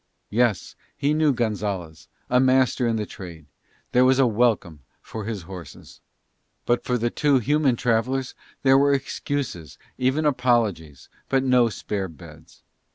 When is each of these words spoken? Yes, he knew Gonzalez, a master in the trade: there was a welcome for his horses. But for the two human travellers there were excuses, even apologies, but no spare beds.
Yes, 0.31 0.75
he 0.97 1.13
knew 1.13 1.31
Gonzalez, 1.31 2.07
a 2.27 2.39
master 2.39 2.87
in 2.87 2.95
the 2.95 3.05
trade: 3.05 3.45
there 3.91 4.03
was 4.03 4.17
a 4.17 4.25
welcome 4.25 4.79
for 4.99 5.25
his 5.25 5.43
horses. 5.43 6.01
But 6.65 6.83
for 6.83 6.97
the 6.97 7.11
two 7.11 7.37
human 7.37 7.75
travellers 7.75 8.33
there 8.63 8.79
were 8.79 8.95
excuses, 8.95 9.77
even 9.99 10.25
apologies, 10.25 11.07
but 11.29 11.43
no 11.43 11.69
spare 11.69 12.07
beds. 12.07 12.63